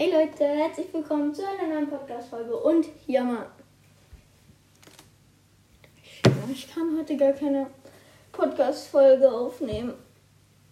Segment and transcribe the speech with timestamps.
[0.00, 3.46] Hey Leute, herzlich willkommen zu einer neuen Podcast-Folge und mal.
[6.50, 7.66] Ich kann heute gar keine
[8.32, 9.92] Podcast-Folge aufnehmen.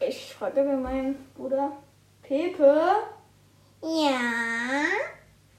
[0.00, 1.76] Ich frage mir meinen Bruder
[2.22, 2.80] Pepe.
[3.82, 4.84] Ja.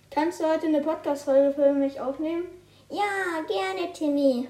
[0.09, 2.45] Kannst du heute eine Podcast-Folge für mich aufnehmen?
[2.89, 4.47] Ja, gerne, Timmy.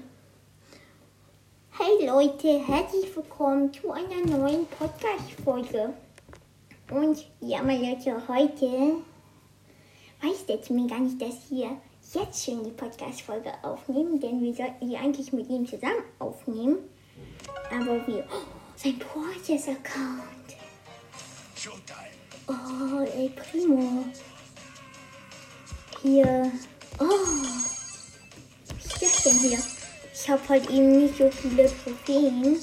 [1.72, 5.92] Hey Leute, herzlich willkommen zu einer neuen Podcast-Folge.
[6.90, 9.02] Und ja, meine Leute, heute
[10.22, 11.76] weiß der Timmy gar nicht, dass wir
[12.12, 16.78] jetzt schon die Podcast-Folge aufnehmen, denn wir sollten die eigentlich mit ihm zusammen aufnehmen.
[17.70, 18.24] Aber wir.
[18.30, 20.30] Oh, sein Portes-Account.
[22.48, 24.04] Oh, ey, Primo.
[26.02, 26.52] Hier.
[26.98, 27.04] Oh.
[28.74, 29.58] Was ist das denn hier?
[30.12, 32.58] Ich habe halt eben nicht so viele Trophäen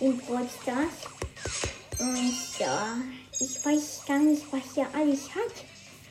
[0.00, 2.00] im Brawl Stars.
[2.00, 2.96] Und ja,
[3.38, 5.69] ich weiß gar nicht, was er alles hat.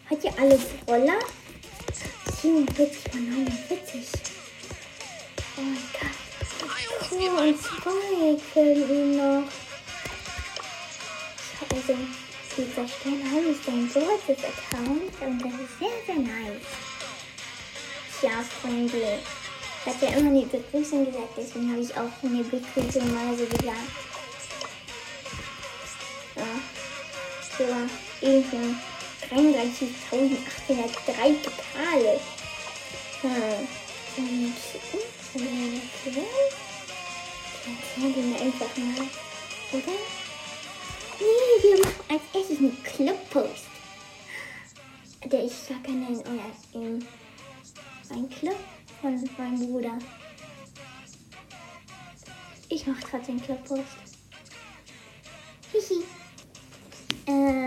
[0.09, 1.20] Hat er alle Brawler?
[2.41, 4.06] 47 von 49.
[5.56, 6.09] Oh mein Gott.
[7.11, 9.44] Oh, und zwei fehlen ihm noch.
[11.70, 11.95] Also,
[12.58, 16.66] dieser Stern habe ich den Brawlers Account und das ist sehr, sehr nice.
[18.23, 19.20] Ja, Freunde.
[19.86, 23.45] Ich hatte ja immer eine Begrüßung gesagt, deswegen habe ich auch eine Begrüßung mal so
[23.45, 23.78] gesagt.
[26.36, 26.44] Ja.
[27.58, 27.66] So,
[28.22, 28.76] irgendwie
[29.31, 32.19] 33.803 Pokale.
[33.22, 33.67] Hm.
[34.17, 34.55] Und,
[37.66, 39.02] erzählen wir mir einfach mal,
[39.71, 39.97] oder?
[41.19, 43.67] Nee, wir machen als erstes einen Clubpost.
[45.25, 47.05] Der ich gar keinen oder in
[48.09, 48.58] ein Club
[49.02, 49.99] von meinem Bruder.
[52.69, 53.97] Ich mache trotzdem Clubpost.
[55.71, 56.03] Hihi.
[57.27, 57.58] Äh,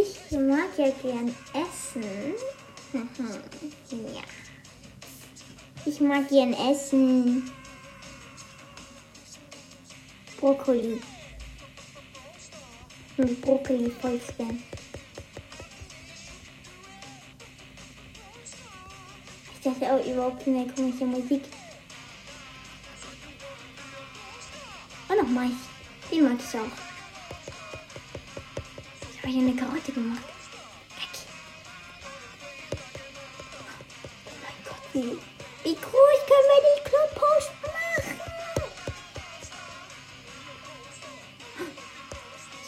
[0.00, 2.34] ich mag ja gern essen.
[4.14, 4.22] ja.
[5.84, 7.50] Ich mag gern essen.
[10.40, 11.00] Brokkoli.
[13.16, 14.62] Mit Brokkoli voll gern.
[19.54, 21.42] Ich dachte auch überhaupt keine komische Musik.
[25.08, 25.52] Und noch Mais.
[26.10, 26.93] Den mag ich auch.
[29.24, 30.22] Habe hier eine Karotte gemacht.
[30.98, 31.08] Weg.
[34.26, 35.16] Oh mein Gott, wie,
[35.66, 38.20] wie groß können wir die Clubpost machen?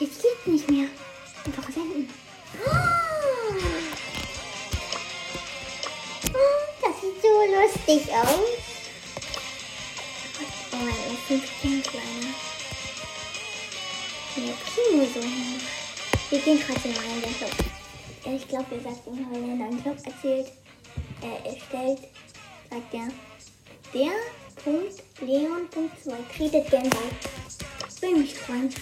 [0.00, 0.88] Jetzt geht nicht mehr.
[1.44, 2.08] Einfach senden.
[6.80, 8.40] Das sieht so lustig aus.
[10.72, 10.94] Oh mein
[11.28, 12.32] Gott, ist ein kleiner.
[14.36, 15.75] Der Primo so hin.
[16.28, 17.50] Wir gehen trotzdem in den Club.
[18.24, 20.50] Ich glaube, er sagt ihm, wenn er dann Club erzählt,
[21.22, 22.00] äh, erstellt,
[22.68, 23.08] sagt er,
[23.94, 24.12] der
[24.64, 28.00] Punkt Leon.2 tretet gern bei.
[28.00, 28.74] Will mich freuen.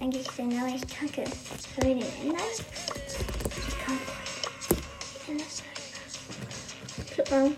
[0.00, 1.24] Eigentlich ist der Name echt kacke.
[1.78, 2.46] Können wir den ändern?
[3.68, 3.98] Ich kann.
[7.16, 7.50] Guck mal.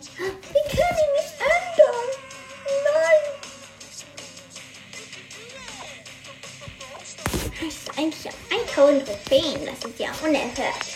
[8.82, 9.66] 1000 Trophäen.
[9.66, 10.86] Das ist ja unerhört.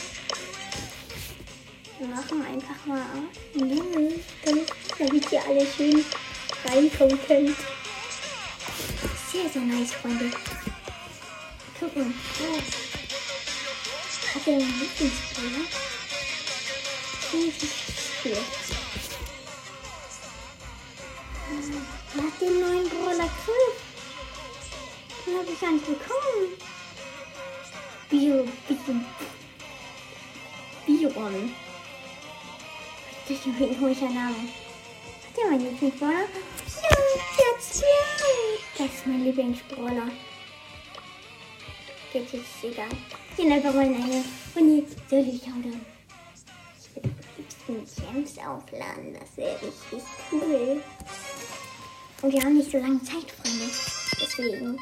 [1.99, 3.07] Wir machen einfach mal
[3.55, 6.05] Null, damit, damit ihr alle schön
[6.65, 7.57] reinkommen könnt.
[9.33, 10.31] Sehr, sehr nice, Freunde.
[11.79, 12.15] Gucken.
[12.41, 12.59] Oh.
[14.35, 15.67] Hat er einen Lieblingsbrawler?
[17.31, 17.55] Ziemlich
[18.23, 18.37] viel.
[22.17, 23.77] Er hat den neuen Brawler Griff.
[25.25, 26.76] Den habe ich gar nicht bekommen.
[28.09, 28.95] Bio, Bio,
[30.87, 31.55] Bion.
[33.29, 34.37] Das ist ein komischer Name.
[34.37, 36.29] Hat der mein Lieblingsbrawler?
[36.83, 36.97] Ja,
[37.53, 37.87] jetzt ja.
[38.79, 40.09] Das ist mein Lieblingsbrawler.
[42.13, 42.89] Jetzt ist egal.
[43.37, 44.25] Bin einfach mal in eine
[44.55, 44.85] Uni.
[45.11, 45.77] Soll ich oder?
[46.79, 49.17] Ich will am liebsten Gems aufladen.
[49.19, 50.81] Das wäre richtig cool.
[52.23, 53.69] Und wir haben nicht so lange Zeit, Freunde.
[54.21, 54.79] Deswegen.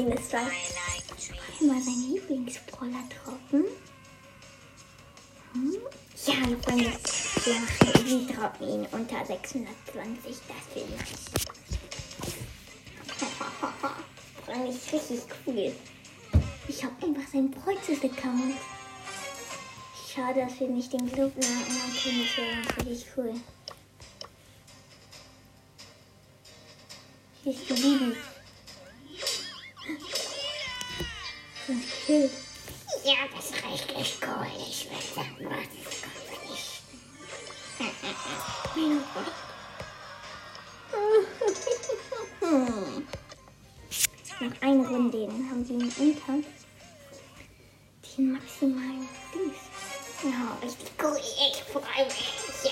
[0.00, 0.38] Dank nur Minus 2.
[1.66, 3.64] Mal seinen Lieblingsbrawler droppen.
[5.52, 5.76] Hm?
[6.26, 6.92] Ja, hallo Freunde.
[8.04, 10.36] Wir droppen ihn unter 620.
[10.48, 10.86] Das wäre
[14.56, 14.76] nice.
[14.76, 15.72] ist richtig cool.
[16.68, 18.54] Ich habe einfach sein Prozess-Account.
[20.14, 22.26] Schade, dass wir nicht den Club nachmachen können.
[22.26, 23.34] Das wäre richtig cool.
[27.42, 28.16] Hier ist die Bibi.
[44.40, 46.48] Noch eine Runde, dann haben sie ihn unter
[48.16, 49.58] den maximalen Dings.
[50.22, 51.18] Ja, richtig cool.
[51.18, 52.64] Ich freue mich.
[52.64, 52.70] Ja.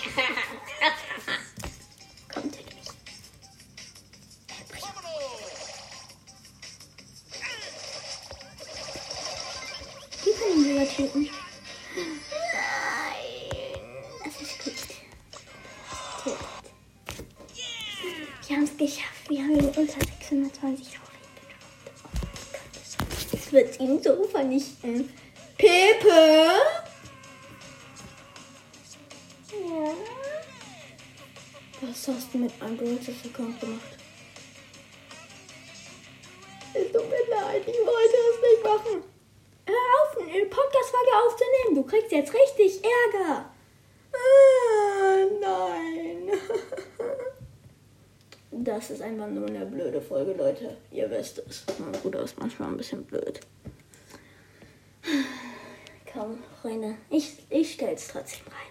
[2.33, 2.89] Kommt er durch.
[10.25, 11.48] Die können sogar töten.
[23.53, 25.13] Wird ihn so vernichten.
[25.57, 26.51] Pepe?
[29.51, 29.95] Ja.
[31.81, 33.99] Was hast du mit meinem Brothers-Account gemacht?
[36.75, 39.03] Es tut mir leid, ich wollte es nicht machen.
[39.67, 41.75] Hör auf, eine Podcast-Folge aufzunehmen.
[41.75, 43.51] Du kriegst jetzt richtig Ärger.
[44.13, 46.31] Ah, nein.
[48.69, 50.77] Das ist einfach nur eine blöde Folge, Leute.
[50.91, 51.65] Ihr wisst es.
[51.79, 53.41] Mein Bruder ist manchmal ein bisschen blöd.
[56.13, 58.68] Komm, Freunde, ich, ich stell's trotzdem rein.